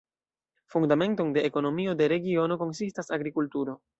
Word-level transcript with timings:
Fundamenton 0.75 1.29
de 1.35 1.43
ekonomio 1.51 1.95
de 2.01 2.09
regiono 2.15 2.59
konsistas 2.65 3.15
agrikulturo. 3.21 3.81